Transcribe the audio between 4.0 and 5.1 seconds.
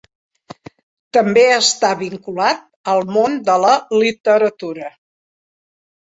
literatura.